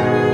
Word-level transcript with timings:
you. 0.00 0.29